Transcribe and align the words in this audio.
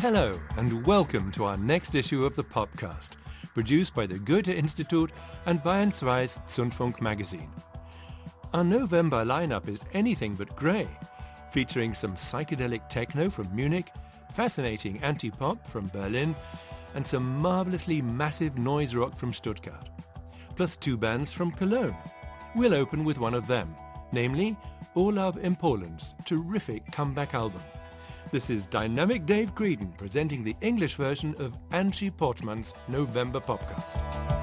Hello, 0.00 0.40
and 0.56 0.86
welcome 0.86 1.30
to 1.32 1.44
our 1.44 1.58
next 1.58 1.94
issue 1.94 2.24
of 2.24 2.34
the 2.34 2.42
podcast, 2.42 3.16
produced 3.52 3.94
by 3.94 4.06
the 4.06 4.18
Goethe 4.18 4.48
Institute 4.48 5.12
and 5.44 5.62
Bayern 5.62 5.90
2's 5.90 6.38
Zündfunk 6.46 7.02
magazine. 7.02 7.50
Our 8.54 8.64
November 8.64 9.26
lineup 9.26 9.68
is 9.68 9.84
anything 9.92 10.36
but 10.36 10.56
grey, 10.56 10.88
featuring 11.52 11.92
some 11.92 12.14
psychedelic 12.14 12.88
techno 12.88 13.28
from 13.28 13.54
Munich, 13.54 13.92
fascinating 14.32 15.02
anti-pop 15.02 15.68
from 15.68 15.88
Berlin, 15.88 16.34
and 16.94 17.06
some 17.06 17.38
marvelously 17.38 18.00
massive 18.00 18.56
noise 18.56 18.94
rock 18.94 19.14
from 19.14 19.34
Stuttgart, 19.34 19.90
plus 20.56 20.78
two 20.78 20.96
bands 20.96 21.30
from 21.30 21.52
Cologne. 21.52 21.94
We'll 22.56 22.72
open 22.72 23.04
with 23.04 23.18
one 23.18 23.34
of 23.34 23.46
them, 23.46 23.76
namely 24.12 24.56
Urlaub 24.96 25.36
in 25.36 25.56
Polen's 25.56 26.14
terrific 26.24 26.90
comeback 26.90 27.34
album. 27.34 27.60
This 28.32 28.48
is 28.48 28.66
Dynamic 28.66 29.26
Dave 29.26 29.56
Creedon 29.56 29.98
presenting 29.98 30.44
the 30.44 30.54
English 30.60 30.94
version 30.94 31.34
of 31.40 31.58
Angie 31.72 32.12
Portman's 32.12 32.74
November 32.86 33.40
Popcast. 33.40 34.39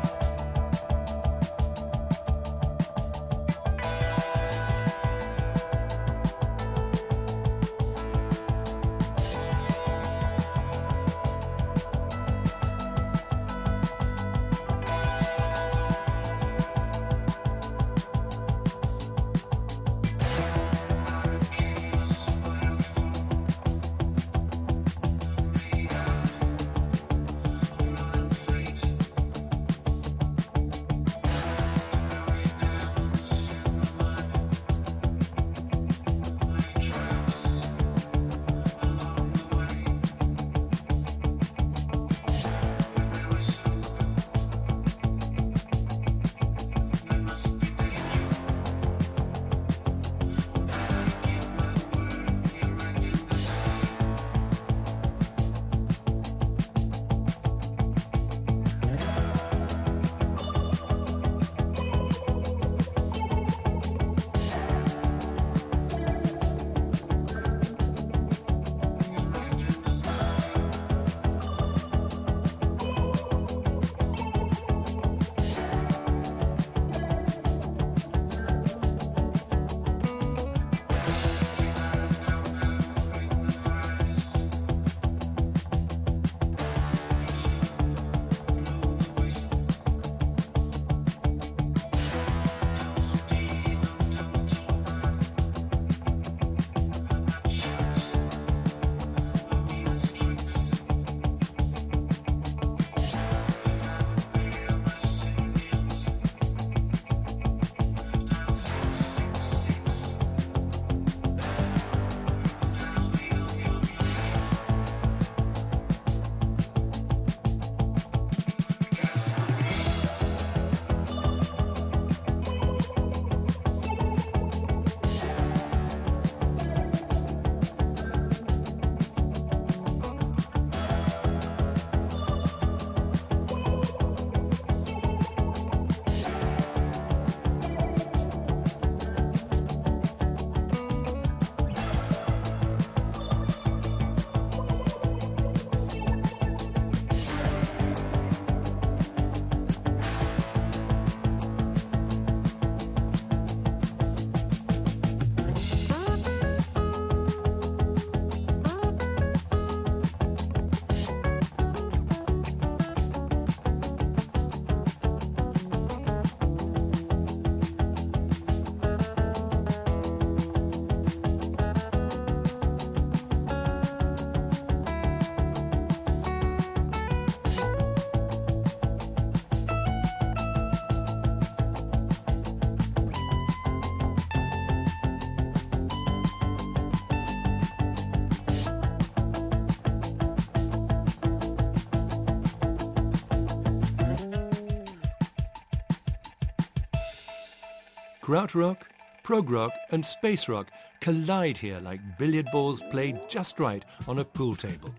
Krautrock, 198.27 198.81
prog 199.23 199.49
rock, 199.49 199.71
and 199.91 200.05
space 200.05 200.49
rock 200.49 200.69
collide 200.99 201.57
here 201.57 201.79
like 201.79 202.17
billiard 202.19 202.45
balls 202.51 202.83
played 202.91 203.21
just 203.29 203.57
right 203.57 203.85
on 204.05 204.19
a 204.19 204.25
pool 204.25 204.53
table. 204.53 204.93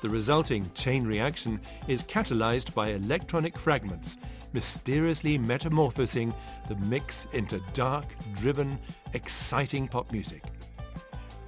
The 0.00 0.08
resulting 0.08 0.72
chain 0.72 1.06
reaction 1.06 1.60
is 1.88 2.02
catalyzed 2.02 2.72
by 2.72 2.92
electronic 2.92 3.58
fragments, 3.58 4.16
mysteriously 4.54 5.36
metamorphosing 5.36 6.32
the 6.66 6.76
mix 6.76 7.26
into 7.34 7.60
dark, 7.74 8.06
driven, 8.32 8.78
exciting 9.12 9.86
pop 9.86 10.10
music. 10.10 10.42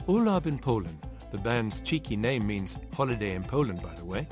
Urlaub 0.09 0.45
in 0.45 0.59
Polen, 0.59 1.01
the 1.33 1.39
band's 1.39 1.81
cheeky 1.81 2.19
name 2.19 2.47
means 2.47 2.77
holiday 2.93 3.35
in 3.35 3.43
Poland, 3.43 3.81
by 3.81 3.95
the 3.95 4.05
way, 4.05 4.29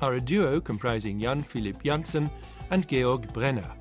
are 0.00 0.14
a 0.14 0.20
duo 0.20 0.60
comprising 0.60 1.20
Jan 1.20 1.44
Philipp 1.44 1.80
Janssen 1.84 2.28
and 2.72 2.88
Georg 2.88 3.32
Brenner. 3.32 3.72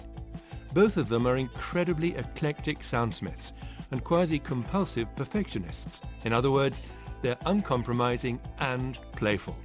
Both 0.74 0.98
of 0.98 1.10
them 1.10 1.28
are 1.28 1.38
incredibly 1.38 2.16
eclectic 2.16 2.80
soundsmiths 2.80 3.54
and 3.92 4.04
quasi 4.04 4.40
compulsive 4.40 5.14
perfectionists. 5.16 6.02
In 6.26 6.34
other 6.34 6.52
words, 6.52 6.82
they're 7.22 7.38
uncompromising 7.46 8.40
and 8.60 9.00
playful. 9.14 9.58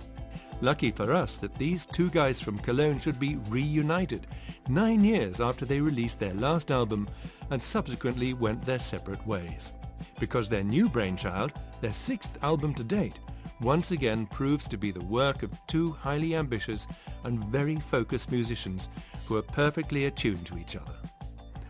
Lucky 0.60 0.92
for 0.92 1.12
us 1.12 1.38
that 1.38 1.58
these 1.58 1.86
two 1.86 2.08
guys 2.10 2.40
from 2.40 2.58
Cologne 2.58 3.00
should 3.00 3.18
be 3.18 3.36
reunited 3.48 4.28
nine 4.68 5.02
years 5.02 5.40
after 5.40 5.64
they 5.64 5.80
released 5.80 6.20
their 6.20 6.34
last 6.34 6.70
album 6.70 7.08
and 7.50 7.60
subsequently 7.60 8.32
went 8.32 8.64
their 8.64 8.78
separate 8.78 9.26
ways. 9.26 9.72
Because 10.20 10.48
their 10.48 10.62
new 10.62 10.88
brainchild, 10.88 11.52
their 11.80 11.92
sixth 11.92 12.38
album 12.44 12.74
to 12.74 12.84
date, 12.84 13.18
once 13.62 13.92
again 13.92 14.26
proves 14.26 14.66
to 14.66 14.76
be 14.76 14.90
the 14.90 15.04
work 15.04 15.44
of 15.44 15.58
two 15.68 15.92
highly 15.92 16.34
ambitious 16.34 16.88
and 17.24 17.44
very 17.46 17.76
focused 17.76 18.32
musicians 18.32 18.88
who 19.26 19.36
are 19.36 19.42
perfectly 19.42 20.06
attuned 20.06 20.44
to 20.44 20.58
each 20.58 20.74
other 20.74 20.96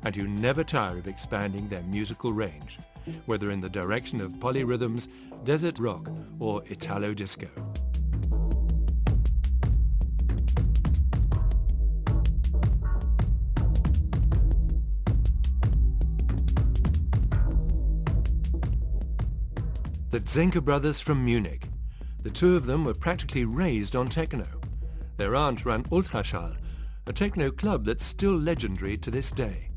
and 0.04 0.16
who 0.16 0.26
never 0.26 0.64
tire 0.64 0.96
of 0.96 1.06
expanding 1.06 1.68
their 1.68 1.82
musical 1.82 2.32
range, 2.32 2.78
whether 3.26 3.50
in 3.50 3.60
the 3.60 3.68
direction 3.68 4.20
of 4.20 4.32
polyrhythms, 4.32 5.08
desert 5.44 5.78
rock, 5.78 6.08
or 6.40 6.62
Italo 6.70 7.12
disco. 7.12 7.48
The 20.10 20.20
Zenker 20.20 20.62
brothers 20.62 20.98
from 21.00 21.24
Munich 21.24 21.68
the 22.22 22.30
two 22.30 22.56
of 22.56 22.66
them 22.66 22.84
were 22.84 22.94
practically 22.94 23.44
raised 23.44 23.96
on 23.96 24.08
techno. 24.08 24.46
Their 25.16 25.34
aunt 25.34 25.64
ran 25.64 25.84
Ultraschall, 25.84 26.56
a 27.06 27.12
techno 27.12 27.50
club 27.50 27.84
that's 27.84 28.04
still 28.04 28.36
legendary 28.36 28.96
to 28.98 29.10
this 29.10 29.30
day. 29.30 29.70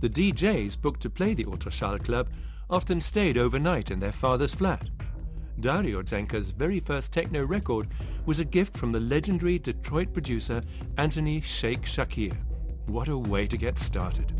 The 0.00 0.08
DJs 0.08 0.80
booked 0.80 1.00
to 1.02 1.10
play 1.10 1.34
the 1.34 1.44
Ultraschall 1.44 2.02
club 2.04 2.28
often 2.70 3.00
stayed 3.00 3.36
overnight 3.36 3.90
in 3.90 4.00
their 4.00 4.12
father's 4.12 4.54
flat. 4.54 4.88
Dario 5.58 6.02
Zenker's 6.02 6.50
very 6.50 6.80
first 6.80 7.12
techno 7.12 7.44
record 7.44 7.88
was 8.24 8.40
a 8.40 8.44
gift 8.44 8.76
from 8.76 8.92
the 8.92 9.00
legendary 9.00 9.58
Detroit 9.58 10.12
producer 10.14 10.62
Anthony 10.96 11.40
Shake 11.40 11.82
Shakir. 11.82 12.36
What 12.86 13.08
a 13.08 13.18
way 13.18 13.46
to 13.46 13.56
get 13.56 13.78
started. 13.78 14.39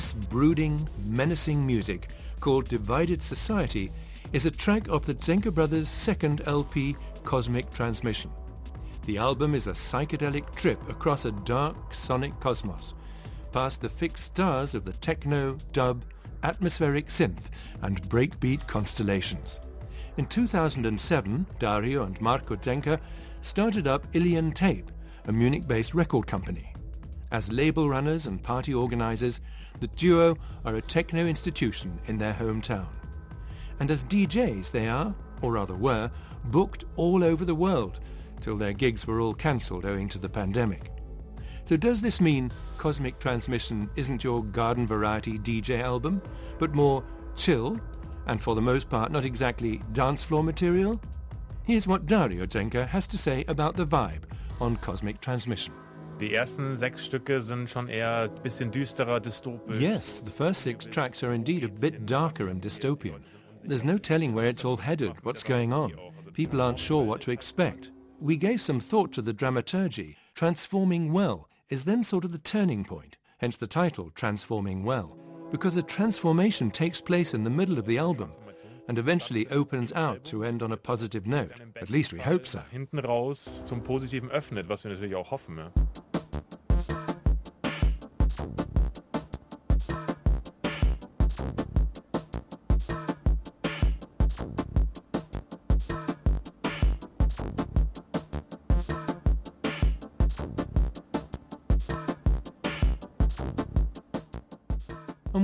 This 0.00 0.14
brooding, 0.14 0.88
menacing 1.04 1.66
music, 1.66 2.08
called 2.40 2.70
Divided 2.70 3.22
Society, 3.22 3.92
is 4.32 4.46
a 4.46 4.50
track 4.50 4.88
of 4.88 5.04
the 5.04 5.14
Zenker 5.14 5.52
Brothers' 5.52 5.90
second 5.90 6.40
LP, 6.46 6.96
Cosmic 7.22 7.68
Transmission. 7.70 8.30
The 9.04 9.18
album 9.18 9.54
is 9.54 9.66
a 9.66 9.72
psychedelic 9.72 10.54
trip 10.54 10.80
across 10.88 11.26
a 11.26 11.32
dark 11.32 11.76
sonic 11.92 12.32
cosmos, 12.40 12.94
past 13.52 13.82
the 13.82 13.90
fixed 13.90 14.24
stars 14.24 14.74
of 14.74 14.86
the 14.86 14.94
techno, 14.94 15.58
dub, 15.72 16.06
atmospheric 16.44 17.08
synth, 17.08 17.50
and 17.82 18.00
breakbeat 18.08 18.66
constellations. 18.66 19.60
In 20.16 20.24
2007, 20.24 21.46
Dario 21.58 22.04
and 22.04 22.18
Marco 22.22 22.56
Zenker 22.56 22.98
started 23.42 23.86
up 23.86 24.06
Ilian 24.14 24.52
Tape, 24.52 24.90
a 25.26 25.32
Munich-based 25.32 25.92
record 25.92 26.26
company. 26.26 26.72
As 27.32 27.52
label 27.52 27.88
runners 27.88 28.26
and 28.26 28.42
party 28.42 28.72
organizers, 28.72 29.40
the 29.80 29.88
duo 29.88 30.36
are 30.64 30.76
a 30.76 30.82
techno 30.82 31.26
institution 31.26 31.98
in 32.06 32.18
their 32.18 32.34
hometown. 32.34 32.88
And 33.80 33.90
as 33.90 34.04
DJs, 34.04 34.70
they 34.70 34.88
are, 34.88 35.14
or 35.42 35.52
rather 35.52 35.74
were, 35.74 36.10
booked 36.44 36.84
all 36.96 37.24
over 37.24 37.44
the 37.44 37.54
world 37.54 38.00
till 38.40 38.56
their 38.56 38.72
gigs 38.72 39.06
were 39.06 39.20
all 39.20 39.34
cancelled 39.34 39.84
owing 39.84 40.08
to 40.10 40.18
the 40.18 40.28
pandemic. 40.28 40.90
So 41.64 41.76
does 41.76 42.00
this 42.00 42.20
mean 42.20 42.52
Cosmic 42.78 43.18
Transmission 43.18 43.90
isn't 43.96 44.24
your 44.24 44.42
garden 44.42 44.86
variety 44.86 45.38
DJ 45.38 45.80
album, 45.80 46.22
but 46.58 46.74
more 46.74 47.04
chill, 47.36 47.78
and 48.26 48.42
for 48.42 48.54
the 48.54 48.62
most 48.62 48.88
part 48.88 49.12
not 49.12 49.24
exactly 49.24 49.82
dance 49.92 50.22
floor 50.22 50.42
material? 50.42 51.00
Here's 51.64 51.86
what 51.86 52.06
Dario 52.06 52.46
Zenker 52.46 52.88
has 52.88 53.06
to 53.08 53.18
say 53.18 53.44
about 53.46 53.76
the 53.76 53.86
vibe 53.86 54.24
on 54.60 54.76
Cosmic 54.76 55.20
Transmission. 55.20 55.74
Die 56.20 56.34
ersten 56.34 56.76
sechs 56.76 57.06
Stücke 57.06 57.40
sind 57.40 57.70
schon 57.70 57.88
eher 57.88 58.30
ein 58.30 58.42
bisschen 58.42 58.70
düsterer, 58.70 59.20
dystopisch. 59.20 59.80
Yes, 59.80 60.22
the 60.22 60.30
first 60.30 60.62
six 60.62 60.84
tracks 60.84 61.24
are 61.24 61.34
indeed 61.34 61.64
a 61.64 61.68
bit 61.68 62.04
darker 62.06 62.48
and 62.48 62.62
dystopian. 62.62 63.22
There's 63.64 63.84
no 63.84 63.96
telling 63.96 64.34
where 64.34 64.48
it's 64.48 64.64
all 64.64 64.76
headed, 64.76 65.12
what's 65.22 65.42
going 65.42 65.72
on. 65.72 65.92
People 66.34 66.60
aren't 66.60 66.78
sure 66.78 67.02
what 67.02 67.22
to 67.22 67.30
expect. 67.30 67.90
We 68.20 68.36
gave 68.36 68.60
some 68.60 68.80
thought 68.80 69.12
to 69.12 69.22
the 69.22 69.32
dramaturgy. 69.32 70.16
Transforming 70.34 71.12
well 71.12 71.48
is 71.70 71.84
then 71.84 72.04
sort 72.04 72.26
of 72.26 72.32
the 72.32 72.38
turning 72.38 72.84
point, 72.84 73.16
hence 73.38 73.56
the 73.56 73.66
title, 73.66 74.10
Transforming 74.14 74.84
Well, 74.84 75.16
because 75.50 75.76
a 75.76 75.82
transformation 75.82 76.70
takes 76.70 77.00
place 77.00 77.32
in 77.32 77.44
the 77.44 77.50
middle 77.50 77.78
of 77.78 77.86
the 77.86 77.96
album 77.96 78.32
and 78.88 78.98
eventually 78.98 79.46
opens 79.48 79.92
out 79.92 80.24
to 80.24 80.44
end 80.44 80.62
on 80.62 80.72
a 80.72 80.76
positive 80.76 81.26
note. 81.26 81.52
At 81.80 81.90
least 81.90 82.12
we 82.12 82.18
hope 82.18 82.46
so. 82.46 82.60
Hinten 82.70 82.98
raus 82.98 83.60
zum 83.64 83.82
Positiven 83.82 84.30
öffnet, 84.30 84.68
was 84.68 84.84
wir 84.84 84.90
natürlich 84.90 85.14
auch 85.14 85.30
hoffen. 85.30 85.60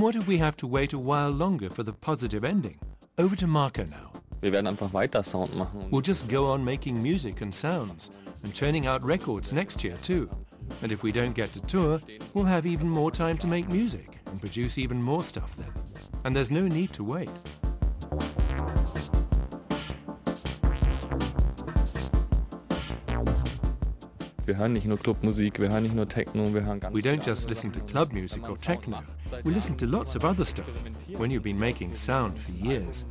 What 0.06 0.14
if 0.14 0.28
we 0.28 0.38
have 0.38 0.56
to 0.56 0.68
wait 0.68 0.92
a 0.92 0.98
while 1.00 1.32
longer 1.32 1.68
for 1.68 1.82
the 1.82 1.92
positive 1.92 2.44
ending? 2.44 2.78
Over 3.18 3.34
to 3.34 3.48
Marco 3.48 3.82
now. 3.82 4.12
Wir 4.40 4.52
werden 4.52 4.68
einfach 4.68 4.92
weiter 4.92 5.24
Sound 5.24 5.52
machen. 5.56 5.88
We'll 5.90 6.00
just 6.00 6.28
go 6.28 6.46
on 6.46 6.64
making 6.64 7.02
music 7.02 7.40
and 7.40 7.52
sounds 7.52 8.10
and 8.44 8.54
turning 8.54 8.86
out 8.86 9.02
records 9.02 9.52
next 9.52 9.82
year 9.82 9.96
too. 10.02 10.30
And 10.84 10.92
if 10.92 11.02
we 11.02 11.10
don't 11.10 11.34
get 11.34 11.52
to 11.54 11.60
tour, 11.62 12.00
we'll 12.34 12.44
have 12.44 12.66
even 12.66 12.88
more 12.88 13.10
time 13.10 13.36
to 13.38 13.48
make 13.48 13.68
music 13.68 14.20
and 14.26 14.40
produce 14.40 14.78
even 14.78 15.02
more 15.02 15.24
stuff 15.24 15.56
then. 15.56 15.72
And 16.24 16.36
there's 16.36 16.52
no 16.52 16.68
need 16.68 16.92
to 16.92 17.02
wait. 17.02 17.30
Wir 24.46 24.56
hören 24.56 24.74
nicht 24.74 24.86
nur 24.86 24.96
Clubmusik, 24.96 25.58
wir 25.58 25.70
hören 25.70 25.82
nicht 25.82 25.94
nur 25.96 26.08
Techno, 26.08 26.54
wir 26.54 26.64
hören 26.64 26.78
ganz 26.78 26.94
We 26.94 27.00
don't 27.00 27.26
just 27.26 27.48
listen 27.48 27.72
to 27.72 27.80
club 27.80 28.12
music 28.12 28.48
or 28.48 28.56
techno. 28.56 29.02
We 29.42 29.52
listen 29.52 29.76
to 29.78 29.86
lots 29.86 30.14
of 30.14 30.24
other 30.24 30.44
stuff. 30.44 30.68
When 31.18 31.32
you've 31.32 31.42
been 31.42 31.58
making 31.58 31.96
sound 31.96 32.38
for 32.38 32.52
years, 32.52 33.04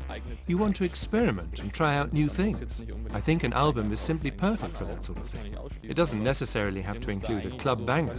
you 0.47 0.57
want 0.57 0.77
to 0.77 0.85
experiment 0.85 1.59
and 1.59 1.73
try 1.73 1.97
out 1.97 2.13
new 2.13 2.29
things. 2.29 2.81
I 3.13 3.19
think 3.19 3.43
an 3.43 3.51
album 3.51 3.91
is 3.91 3.99
simply 3.99 4.31
perfect 4.31 4.77
for 4.77 4.85
that 4.85 5.03
sort 5.03 5.17
of 5.17 5.27
thing. 5.27 5.53
It 5.83 5.95
doesn't 5.95 6.23
necessarily 6.23 6.81
have 6.81 7.01
to 7.01 7.11
include 7.11 7.45
a 7.45 7.57
club 7.57 7.85
banger. 7.85 8.15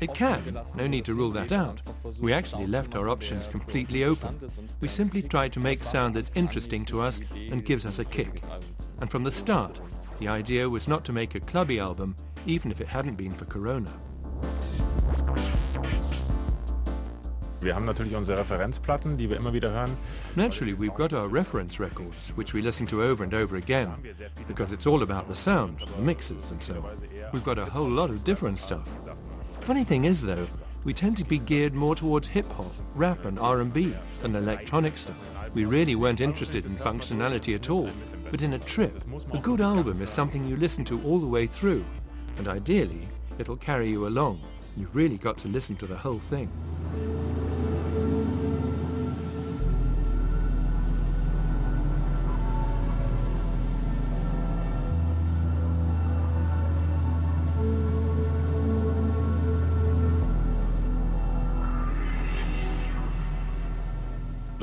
It 0.00 0.14
can, 0.14 0.60
no 0.76 0.86
need 0.86 1.04
to 1.06 1.14
rule 1.14 1.32
that 1.32 1.50
out. 1.50 1.80
We 2.20 2.32
actually 2.32 2.68
left 2.68 2.94
our 2.94 3.08
options 3.08 3.48
completely 3.48 4.04
open. 4.04 4.38
We 4.80 4.86
simply 4.86 5.22
tried 5.22 5.52
to 5.54 5.60
make 5.60 5.82
sound 5.82 6.14
that's 6.14 6.30
interesting 6.36 6.84
to 6.84 7.00
us 7.00 7.20
and 7.34 7.64
gives 7.64 7.84
us 7.86 7.98
a 7.98 8.04
kick. 8.04 8.40
And 9.00 9.10
from 9.10 9.24
the 9.24 9.32
start, 9.32 9.80
the 10.20 10.28
idea 10.28 10.68
was 10.68 10.86
not 10.86 11.04
to 11.06 11.12
make 11.12 11.34
a 11.34 11.40
clubby 11.40 11.80
album, 11.80 12.14
even 12.46 12.70
if 12.70 12.80
it 12.80 12.88
hadn't 12.88 13.16
been 13.16 13.32
for 13.32 13.44
Corona. 13.46 13.90
Wir 17.60 17.76
haben 17.76 17.84
natürlich 17.84 18.16
unsere 18.16 18.40
Referenzplatten, 18.40 19.16
die 19.16 19.30
wir 19.30 19.36
immer 19.36 19.52
wieder 19.52 19.70
hören. 19.70 19.96
Naturally, 20.34 20.74
we've 20.76 20.96
got 20.96 21.12
our 21.12 21.28
reference 21.32 21.78
records, 21.78 22.32
which 22.34 22.52
we 22.54 22.60
listen 22.60 22.88
to 22.88 23.02
over 23.02 23.22
and 23.22 23.32
over 23.34 23.56
again, 23.56 23.88
because 24.48 24.72
it's 24.72 24.86
all 24.86 25.02
about 25.02 25.28
the 25.28 25.36
sound, 25.36 25.78
the 25.78 26.02
mixes, 26.02 26.50
and 26.50 26.60
so 26.60 26.74
on. 26.74 26.98
We've 27.32 27.44
got 27.44 27.58
a 27.58 27.64
whole 27.64 27.88
lot 27.88 28.10
of 28.10 28.24
different 28.24 28.58
stuff. 28.58 28.88
Funny 29.60 29.84
thing 29.84 30.06
is, 30.06 30.22
though, 30.22 30.48
we 30.82 30.92
tend 30.92 31.16
to 31.18 31.24
be 31.24 31.38
geared 31.38 31.72
more 31.72 31.94
towards 31.94 32.26
hip 32.26 32.50
hop, 32.50 32.72
rap, 32.96 33.24
and 33.26 33.38
R&B 33.38 33.94
than 34.22 34.34
electronic 34.34 34.98
stuff. 34.98 35.18
We 35.54 35.64
really 35.64 35.94
weren't 35.94 36.20
interested 36.20 36.66
in 36.66 36.74
functionality 36.76 37.54
at 37.54 37.70
all. 37.70 37.88
But 38.32 38.42
in 38.42 38.54
a 38.54 38.58
trip, 38.58 39.04
a 39.32 39.38
good 39.38 39.60
album 39.60 40.00
is 40.00 40.10
something 40.10 40.48
you 40.48 40.56
listen 40.56 40.84
to 40.86 41.00
all 41.02 41.20
the 41.20 41.26
way 41.26 41.46
through, 41.46 41.84
and 42.38 42.48
ideally, 42.48 43.08
it'll 43.38 43.56
carry 43.56 43.90
you 43.90 44.06
along. 44.06 44.40
You've 44.76 44.96
really 44.96 45.18
got 45.18 45.38
to 45.38 45.48
listen 45.48 45.76
to 45.76 45.86
the 45.86 45.96
whole 45.96 46.18
thing. 46.18 46.50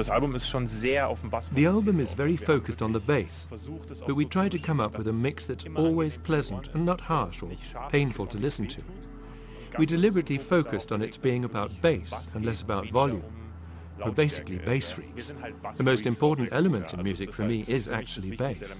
The 0.10 1.66
album 1.66 2.00
is 2.00 2.14
very 2.14 2.36
focused 2.36 2.82
on 2.82 2.92
the 2.92 3.00
bass, 3.00 3.48
but 4.08 4.16
we 4.16 4.26
try 4.26 4.50
to 4.50 4.58
come 4.58 4.80
up 4.80 4.98
with 4.98 5.08
a 5.08 5.14
mix 5.14 5.46
that's 5.46 5.66
always 5.76 6.18
pleasant 6.18 6.70
and 6.74 6.84
not 6.86 7.00
harsh 7.00 7.44
or 7.44 7.52
painful 7.90 8.26
to 8.28 8.38
listen 8.38 8.68
to. 8.70 8.82
We 9.78 9.86
deliberately 9.86 10.40
focused 10.40 10.92
on 10.92 11.04
its 11.04 11.16
being 11.16 11.46
about 11.46 11.80
bass 11.82 12.12
and 12.34 12.44
less 12.44 12.62
about 12.62 12.90
volume. 12.90 13.24
We're 14.04 14.12
basically 14.12 14.58
bass 14.58 14.90
freaks. 14.90 15.32
The 15.76 15.84
most 15.84 16.06
important 16.06 16.50
element 16.54 16.94
in 16.94 17.04
music 17.04 17.32
for 17.32 17.44
me 17.44 17.64
is 17.68 17.88
actually 17.88 18.36
bass. 18.36 18.80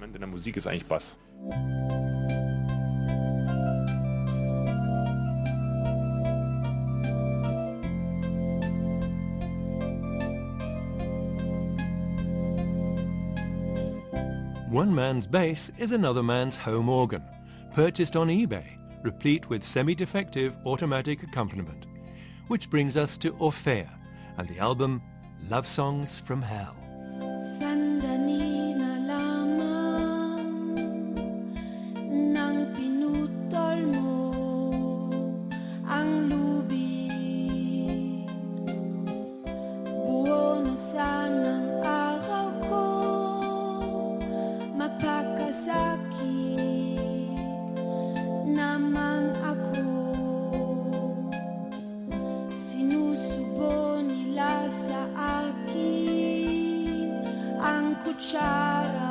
One 14.70 14.94
man's 14.94 15.26
bass 15.26 15.72
is 15.78 15.90
another 15.90 16.22
man's 16.22 16.54
home 16.54 16.88
organ, 16.88 17.24
purchased 17.74 18.14
on 18.14 18.28
eBay, 18.28 18.78
replete 19.02 19.50
with 19.50 19.64
semi-defective 19.64 20.56
automatic 20.64 21.24
accompaniment. 21.24 21.86
Which 22.46 22.70
brings 22.70 22.96
us 22.96 23.16
to 23.16 23.32
Orphea 23.32 23.88
and 24.38 24.48
the 24.48 24.60
album 24.60 25.02
Love 25.48 25.66
Songs 25.66 26.20
from 26.20 26.40
Hell. 26.40 26.79
Ang 58.20 59.09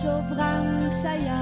Sobrang 0.00 0.88
saya 0.96 1.36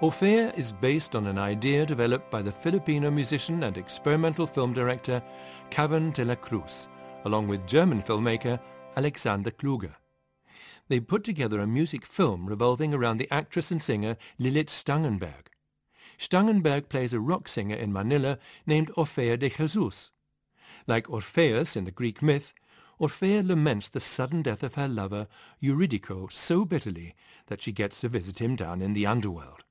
Orphea 0.00 0.56
is 0.56 0.72
based 0.72 1.14
on 1.14 1.26
an 1.26 1.36
idea 1.36 1.84
developed 1.84 2.30
by 2.30 2.40
the 2.40 2.50
Filipino 2.50 3.10
musician 3.10 3.64
and 3.64 3.76
experimental 3.76 4.46
film 4.46 4.72
director 4.72 5.22
Khavn 5.70 6.14
de 6.14 6.24
la 6.24 6.34
Cruz, 6.34 6.88
along 7.26 7.46
with 7.46 7.66
German 7.66 8.00
filmmaker 8.00 8.58
Alexander 8.96 9.50
Kluge. 9.50 9.92
They 10.90 10.98
put 10.98 11.22
together 11.22 11.60
a 11.60 11.68
music 11.68 12.04
film 12.04 12.46
revolving 12.46 12.92
around 12.92 13.18
the 13.18 13.30
actress 13.30 13.70
and 13.70 13.80
singer 13.80 14.16
Lilith 14.40 14.66
Stangenberg. 14.66 15.46
Stangenberg 16.18 16.88
plays 16.88 17.12
a 17.12 17.20
rock 17.20 17.48
singer 17.48 17.76
in 17.76 17.92
Manila 17.92 18.38
named 18.66 18.90
Orphea 18.96 19.38
de 19.38 19.48
Jesus. 19.50 20.10
Like 20.88 21.08
Orpheus 21.08 21.76
in 21.76 21.84
the 21.84 21.92
Greek 21.92 22.22
myth, 22.22 22.52
Orphea 23.00 23.46
laments 23.46 23.88
the 23.88 24.00
sudden 24.00 24.42
death 24.42 24.64
of 24.64 24.74
her 24.74 24.88
lover 24.88 25.28
Eurydico, 25.62 26.30
so 26.30 26.64
bitterly 26.64 27.14
that 27.46 27.62
she 27.62 27.70
gets 27.70 28.00
to 28.00 28.08
visit 28.08 28.40
him 28.40 28.56
down 28.56 28.82
in 28.82 28.92
the 28.92 29.06
underworld. 29.06 29.62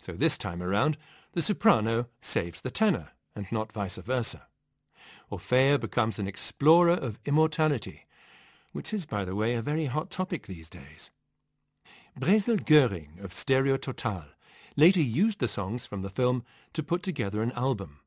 So 0.00 0.12
this 0.12 0.38
time 0.38 0.62
around, 0.62 0.96
the 1.34 1.42
soprano 1.42 2.06
saves 2.22 2.62
the 2.62 2.70
tenor, 2.70 3.10
and 3.36 3.52
not 3.52 3.70
vice 3.70 3.96
versa. 3.96 4.46
Orphea 5.30 5.78
becomes 5.78 6.18
an 6.18 6.26
explorer 6.26 6.94
of 6.94 7.20
immortality, 7.26 8.06
which 8.74 8.92
is, 8.92 9.06
by 9.06 9.24
the 9.24 9.36
way, 9.36 9.54
a 9.54 9.62
very 9.62 9.86
hot 9.86 10.10
topic 10.10 10.46
these 10.46 10.68
days. 10.68 11.12
Brezel 12.18 12.58
Göring 12.58 13.22
of 13.22 13.32
Stereo 13.32 13.76
Total 13.76 14.24
later 14.76 15.00
used 15.00 15.38
the 15.38 15.46
songs 15.48 15.86
from 15.86 16.02
the 16.02 16.10
film 16.10 16.44
to 16.72 16.82
put 16.82 17.02
together 17.02 17.40
an 17.40 17.52
album. 17.52 18.00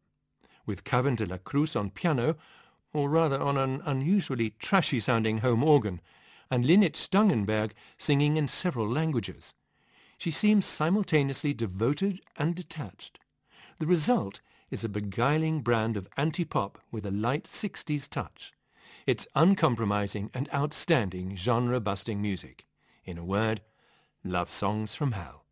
With 0.66 0.84
Khavn 0.84 1.16
de 1.16 1.26
la 1.26 1.38
Cruz 1.38 1.74
on 1.74 1.90
piano, 1.90 2.36
or 2.94 3.10
rather 3.10 3.40
on 3.42 3.58
an 3.58 3.82
unusually 3.86 4.50
trashy-sounding 4.60 5.38
home 5.38 5.64
organ, 5.64 6.02
and 6.52 6.66
Lilith 6.66 6.96
Stangenberg 6.96 7.72
singing 7.98 8.36
in 8.36 8.50
several 8.50 8.90
languages. 8.90 9.54
She 10.18 10.32
seems 10.32 10.66
simultaneously 10.66 11.54
devoted 11.54 12.20
and 12.36 12.56
detached. 12.56 13.20
The 13.80 13.88
result 13.88 14.42
is 14.70 14.84
a 14.84 14.90
beguiling 14.90 15.62
brand 15.62 15.96
of 15.96 16.10
anti-pop 16.18 16.80
with 16.92 17.06
a 17.06 17.12
light 17.12 17.46
60s 17.46 18.10
touch. 18.10 18.52
It's 19.08 19.26
uncompromising 19.36 20.32
and 20.34 20.50
outstanding 20.54 21.34
genre-busting 21.38 22.22
music. 22.22 22.66
In 23.06 23.18
a 23.18 23.24
word, 23.24 23.62
love 24.22 24.52
songs 24.52 24.96
from 24.96 25.14
hell. 25.14 25.46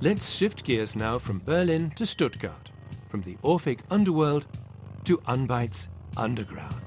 Let's 0.00 0.28
shift 0.28 0.64
gears 0.64 0.96
now 0.96 1.20
from 1.20 1.38
Berlin 1.38 1.92
to 1.94 2.04
Stuttgart, 2.04 2.72
from 3.06 3.22
the 3.22 3.38
Orphic 3.42 3.82
underworld 3.92 4.48
to 5.04 5.22
Unbite's 5.28 5.86
underground. 6.16 6.81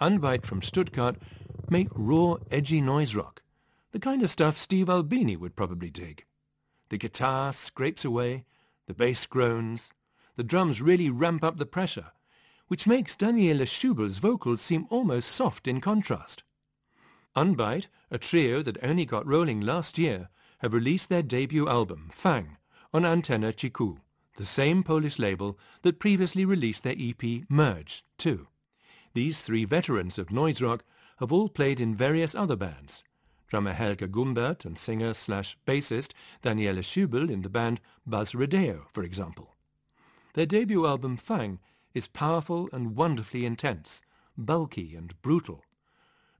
Unbite 0.00 0.44
from 0.44 0.60
Stuttgart 0.60 1.16
make 1.70 1.88
raw, 1.92 2.36
edgy 2.50 2.80
noise 2.80 3.14
rock, 3.14 3.42
the 3.92 3.98
kind 3.98 4.22
of 4.22 4.30
stuff 4.30 4.58
Steve 4.58 4.90
Albini 4.90 5.36
would 5.36 5.56
probably 5.56 5.90
dig. 5.90 6.24
The 6.90 6.98
guitar 6.98 7.52
scrapes 7.52 8.04
away, 8.04 8.44
the 8.86 8.94
bass 8.94 9.26
groans, 9.26 9.92
the 10.36 10.44
drums 10.44 10.82
really 10.82 11.08
ramp 11.08 11.42
up 11.42 11.56
the 11.56 11.66
pressure, 11.66 12.12
which 12.68 12.86
makes 12.86 13.16
Daniela 13.16 13.66
Schubel's 13.66 14.18
vocals 14.18 14.60
seem 14.60 14.86
almost 14.90 15.30
soft 15.30 15.66
in 15.66 15.80
contrast. 15.80 16.44
Unbite, 17.34 17.88
a 18.10 18.18
trio 18.18 18.62
that 18.62 18.82
only 18.82 19.06
got 19.06 19.26
rolling 19.26 19.60
last 19.60 19.98
year, 19.98 20.28
have 20.58 20.74
released 20.74 21.08
their 21.08 21.22
debut 21.22 21.68
album, 21.68 22.08
Fang, 22.12 22.58
on 22.92 23.02
Antena 23.02 23.52
Krzyku, 23.52 23.98
the 24.36 24.46
same 24.46 24.82
Polish 24.82 25.18
label 25.18 25.58
that 25.82 25.98
previously 25.98 26.44
released 26.44 26.82
their 26.82 26.96
EP, 26.98 27.48
Merge, 27.48 28.04
too. 28.18 28.48
These 29.16 29.40
three 29.40 29.64
veterans 29.64 30.18
of 30.18 30.30
noise 30.30 30.60
rock 30.60 30.84
have 31.20 31.32
all 31.32 31.48
played 31.48 31.80
in 31.80 31.94
various 31.94 32.34
other 32.34 32.54
bands. 32.54 33.02
Drummer 33.48 33.72
Helge 33.72 34.12
Gumbert 34.12 34.66
and 34.66 34.78
singer 34.78 35.14
slash 35.14 35.56
bassist 35.66 36.12
Daniela 36.42 36.80
Schubel 36.80 37.30
in 37.30 37.40
the 37.40 37.48
band 37.48 37.80
Buzz 38.06 38.34
Rodeo, 38.34 38.88
for 38.92 39.02
example. 39.02 39.54
Their 40.34 40.44
debut 40.44 40.86
album, 40.86 41.16
Fang, 41.16 41.60
is 41.94 42.06
powerful 42.06 42.68
and 42.74 42.94
wonderfully 42.94 43.46
intense, 43.46 44.02
bulky 44.36 44.94
and 44.94 45.14
brutal. 45.22 45.64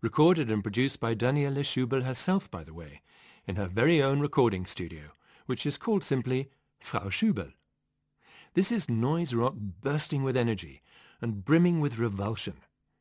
Recorded 0.03 0.51
and 0.51 0.63
produced 0.63 1.01
by 1.01 1.15
Daniela 1.15 1.65
Schubel 1.65 2.03
herself, 2.03 2.51
by 2.51 2.63
the 2.63 2.75
way, 2.75 3.01
in 3.47 3.57
her 3.57 3.69
very 3.69 4.03
own 4.03 4.21
recording 4.21 4.67
studio, 4.67 5.13
which 5.47 5.65
is 5.65 5.79
called 5.79 6.05
simply 6.05 6.51
Frau 6.79 7.09
Schubel. 7.09 7.55
This 8.53 8.71
is 8.71 8.91
noise 8.91 9.33
rock 9.33 9.55
bursting 9.57 10.23
with 10.23 10.37
energy 10.37 10.83
and 11.23 11.43
brimming 11.43 11.81
with 11.81 11.99
revulsion. 11.99 12.57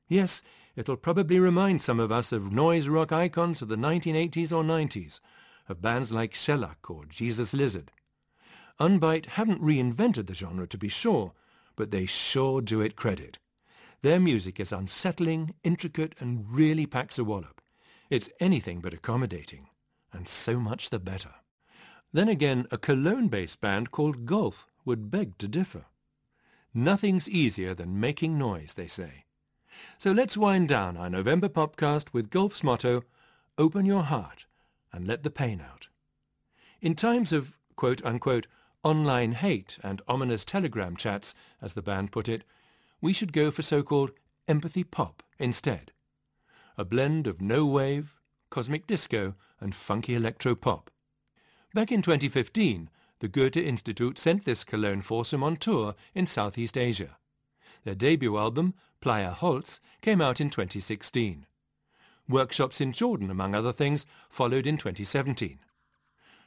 Yes, 0.08 0.42
it'll 0.76 0.98
probably 0.98 1.40
remind 1.40 1.82
some 1.82 2.00
of 2.00 2.12
us 2.12 2.32
of 2.32 2.52
noise 2.52 2.88
rock 2.88 3.12
icons 3.12 3.62
of 3.62 3.68
the 3.68 3.76
1980s 3.76 4.52
or 4.52 4.64
90s, 4.64 5.20
of 5.68 5.82
bands 5.82 6.12
like 6.12 6.34
Shellac 6.34 6.90
or 6.90 7.06
Jesus 7.06 7.54
Lizard. 7.54 7.92
Unbite 8.80 9.26
haven't 9.28 9.62
reinvented 9.62 10.28
the 10.28 10.34
genre, 10.34 10.68
to 10.68 10.78
be 10.78 10.90
sure, 10.90 11.34
but 11.76 11.92
they 11.92 12.06
sure 12.06 12.62
do 12.62 12.82
it 12.82 12.96
credit. 12.96 13.40
Their 14.02 14.20
music 14.20 14.60
is 14.60 14.72
unsettling, 14.72 15.56
intricate, 15.64 16.14
and 16.20 16.46
really 16.50 16.86
packs 16.86 17.18
a 17.18 17.24
wallop. 17.24 17.62
It's 18.10 18.30
anything 18.40 18.82
but 18.82 18.94
accommodating, 18.94 19.70
and 20.14 20.28
so 20.28 20.60
much 20.60 20.90
the 20.90 21.00
better. 21.00 21.34
Then 22.14 22.30
again, 22.30 22.68
a 22.70 22.78
Cologne-based 22.78 23.60
band 23.60 23.92
called 23.92 24.26
Golf 24.26 24.68
would 24.86 25.10
beg 25.10 25.38
to 25.40 25.48
differ. 25.48 25.86
Nothing's 26.74 27.28
easier 27.28 27.74
than 27.74 28.00
making 28.00 28.38
noise, 28.38 28.74
they 28.74 28.88
say. 28.88 29.25
So 29.98 30.12
let's 30.12 30.38
wind 30.38 30.68
down 30.68 30.98
our 30.98 31.10
November 31.10 31.50
podcast 31.50 32.14
with 32.14 32.30
Golf's 32.30 32.64
motto, 32.64 33.04
Open 33.58 33.86
your 33.86 34.04
heart 34.04 34.46
and 34.92 35.08
let 35.08 35.24
the 35.24 35.30
pain 35.30 35.62
out. 35.62 35.88
In 36.82 36.94
times 36.94 37.32
of 37.32 37.58
quote-unquote 37.78 38.48
online 38.84 39.32
hate 39.32 39.78
and 39.82 40.02
ominous 40.08 40.44
telegram 40.44 40.96
chats, 40.96 41.34
as 41.62 41.74
the 41.74 41.82
band 41.82 42.12
put 42.12 42.28
it, 42.28 42.44
we 43.02 43.14
should 43.14 43.34
go 43.34 43.52
for 43.52 43.62
so-called 43.62 44.12
empathy 44.48 44.84
pop 44.84 45.24
instead. 45.40 45.92
A 46.78 46.84
blend 46.84 47.28
of 47.28 47.42
no-wave, 47.42 48.16
cosmic 48.50 48.86
disco 48.88 49.36
and 49.60 49.74
funky 49.74 50.16
electro-pop. 50.16 50.92
Back 51.74 51.92
in 51.92 52.02
2015, 52.02 52.90
the 53.20 53.28
Goethe 53.30 53.58
Institute 53.58 54.20
sent 54.20 54.44
this 54.44 54.64
Cologne 54.64 55.02
foursome 55.02 55.44
on 55.44 55.56
tour 55.56 55.96
in 56.14 56.26
Southeast 56.26 56.78
Asia. 56.78 57.18
Their 57.86 57.96
debut 57.96 58.38
album, 58.38 58.74
Playa 59.00 59.32
Holz, 59.32 59.80
came 60.02 60.20
out 60.20 60.42
in 60.42 60.50
2016. 60.50 61.46
Workshops 62.28 62.82
in 62.82 62.92
Jordan, 62.92 63.30
among 63.30 63.54
other 63.54 63.72
things, 63.72 64.08
followed 64.28 64.66
in 64.66 64.78
2017. 64.78 65.60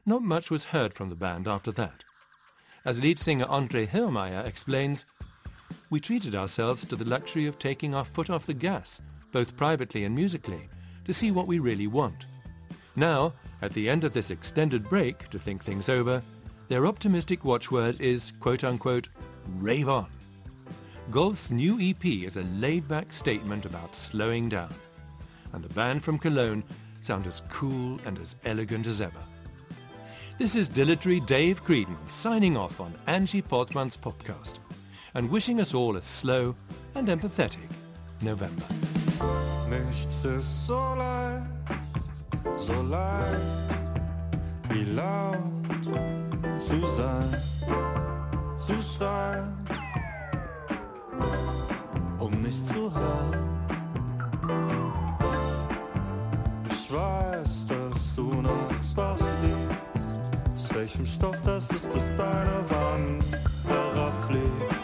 Not 0.04 0.22
much 0.22 0.50
was 0.50 0.64
heard 0.64 0.92
from 0.92 1.08
the 1.08 1.14
band 1.14 1.46
after 1.46 1.70
that. 1.72 2.02
As 2.84 3.00
lead 3.00 3.20
singer 3.20 3.46
Andre 3.48 3.86
Hirrmaier 3.86 4.44
explains, 4.44 5.06
we 5.90 6.00
treated 6.00 6.34
ourselves 6.34 6.84
to 6.84 6.96
the 6.96 7.04
luxury 7.04 7.46
of 7.46 7.58
taking 7.58 7.94
our 7.94 8.04
foot 8.04 8.30
off 8.30 8.46
the 8.46 8.54
gas, 8.54 9.00
both 9.30 9.56
privately 9.56 10.04
and 10.04 10.14
musically, 10.14 10.68
to 11.04 11.12
see 11.12 11.30
what 11.30 11.46
we 11.46 11.60
really 11.60 11.86
want. 11.86 12.26
Now, 12.96 13.34
at 13.62 13.72
the 13.72 13.88
end 13.88 14.02
of 14.02 14.12
this 14.12 14.30
extended 14.30 14.88
break 14.88 15.30
to 15.30 15.38
think 15.38 15.62
things 15.62 15.88
over, 15.88 16.20
their 16.66 16.86
optimistic 16.86 17.44
watchword 17.44 18.00
is 18.00 18.32
quote-unquote, 18.40 19.08
rave 19.58 19.88
on. 19.88 20.10
Golf's 21.10 21.50
new 21.50 21.78
EP 21.80 22.04
is 22.04 22.36
a 22.36 22.42
laid-back 22.42 23.14
statement 23.14 23.64
about 23.64 23.96
slowing 23.96 24.50
down, 24.50 24.74
and 25.54 25.64
the 25.64 25.72
band 25.72 26.04
from 26.04 26.18
Cologne 26.18 26.62
sound 27.00 27.26
as 27.26 27.40
cool 27.48 27.98
and 28.04 28.18
as 28.18 28.36
elegant 28.44 28.86
as 28.86 29.00
ever. 29.00 29.24
This 30.36 30.54
is 30.54 30.68
dilatory 30.68 31.20
Dave 31.20 31.64
Creedon 31.64 31.96
signing 32.08 32.58
off 32.58 32.78
on 32.78 32.92
Angie 33.06 33.40
Portman's 33.40 33.96
podcast 33.96 34.56
and 35.14 35.30
wishing 35.30 35.62
us 35.62 35.72
all 35.72 35.96
a 35.96 36.02
slow 36.02 36.54
and 36.94 37.08
empathetic 37.08 37.70
November. 38.20 38.66
Nichts 39.70 40.26
ist 40.26 40.66
so 40.66 40.94
so 42.58 42.74
wie 44.70 44.84
laut 44.84 45.38
zu 46.58 46.84
sein, 46.84 47.34
zu 48.56 48.74
schreien, 48.82 49.67
um 52.18 52.42
nicht 52.42 52.66
zu 52.66 52.92
hören. 52.94 53.48
Ich 56.70 56.92
weiß, 56.92 57.66
dass 57.66 58.14
du 58.14 58.42
nachts 58.42 58.96
wach 58.96 59.18
liegst, 59.42 60.54
aus 60.54 60.74
welchem 60.74 61.06
Stoff 61.06 61.40
das 61.42 61.70
ist, 61.70 61.94
dass 61.94 62.08
deine 62.16 62.64
Wand 62.70 63.24
herabfliegt. 63.66 64.74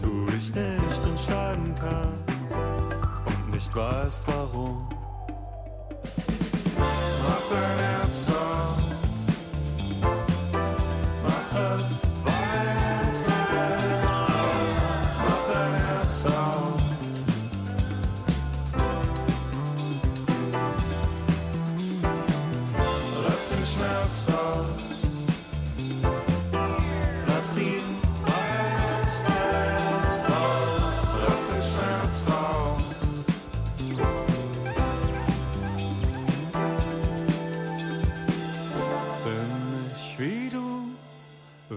Du 0.00 0.26
dich 0.30 0.54
nicht 0.54 1.06
entscheiden 1.10 1.74
kannst 1.78 2.54
und 3.26 3.50
nicht 3.50 3.74
weißt 3.74 4.22
warum. 4.26 4.95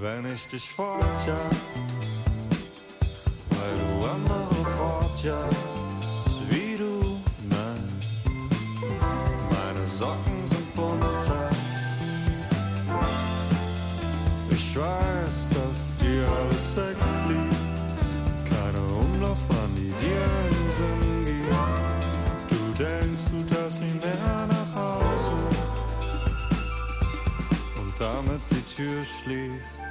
Wenn 0.01 0.33
ich 0.33 0.47
dich 0.47 0.69
fortjag, 0.69 1.51
weil 3.49 3.75
du 3.75 4.07
andere 4.07 4.65
fortjagst, 4.77 5.57
wie 6.49 6.77
du, 6.77 7.19
nein. 7.49 7.99
Meine 9.51 9.85
Socken 9.85 10.45
sind 10.45 10.73
bunter. 10.75 11.49
Ich 14.49 14.77
weiß, 14.77 15.49
dass 15.55 15.91
dir 15.99 16.25
alles 16.39 16.75
wegfliegt, 16.77 17.55
keine 18.49 18.81
Umlaufbahn, 18.81 19.75
die 19.75 19.91
dir 20.03 20.23
einen 20.43 20.69
Sinn 20.77 21.25
gibt. 21.25 22.51
Du 22.51 22.83
denkst, 22.83 23.23
du 23.31 23.53
darfst 23.53 23.81
nie 23.81 23.99
mehr 23.99 24.47
nach 24.47 24.75
Hause 24.75 25.33
und 27.81 27.93
damit 27.99 28.41
die 28.49 28.75
Tür 28.75 29.03
schließt 29.03 29.88